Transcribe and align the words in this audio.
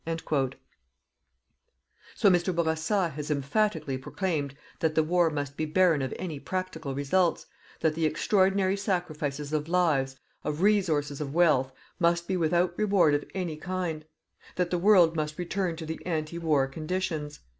_"So 2.15 2.31
Mr. 2.31 2.55
Bourassa 2.55 3.09
has 3.09 3.29
emphatically 3.29 3.99
proclaimed 3.99 4.55
that 4.79 4.95
the 4.95 5.03
war 5.03 5.29
must 5.29 5.55
be 5.55 5.65
barren 5.65 6.01
of 6.01 6.11
any 6.17 6.39
practical 6.39 6.95
results, 6.95 7.45
that 7.81 7.93
the 7.93 8.07
extraordinary 8.07 8.75
sacrifices 8.75 9.53
of 9.53 9.69
lives, 9.69 10.15
of 10.43 10.61
resources 10.63 11.21
of 11.21 11.35
wealth, 11.35 11.71
must 11.99 12.27
be 12.27 12.35
without 12.35 12.75
reward 12.79 13.13
of 13.13 13.25
any 13.35 13.57
kind; 13.57 14.03
that 14.55 14.71
the 14.71 14.79
world 14.79 15.15
must 15.15 15.37
return 15.37 15.75
to 15.75 15.85
the 15.85 16.03
ante 16.03 16.39
war 16.39 16.65
conditions. 16.65 17.41